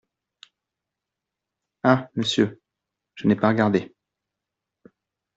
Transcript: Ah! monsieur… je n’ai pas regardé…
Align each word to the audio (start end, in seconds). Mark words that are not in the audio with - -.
Ah! 1.83 2.09
monsieur… 2.15 2.59
je 3.13 3.27
n’ai 3.27 3.35
pas 3.35 3.49
regardé… 3.49 3.93